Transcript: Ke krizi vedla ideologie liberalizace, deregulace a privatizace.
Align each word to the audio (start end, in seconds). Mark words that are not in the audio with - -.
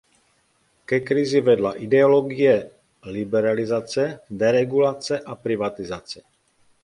Ke 0.91 0.97
krizi 1.09 1.41
vedla 1.49 1.73
ideologie 1.87 2.55
liberalizace, 3.17 4.07
deregulace 4.45 5.23
a 5.35 5.41
privatizace. 5.47 6.27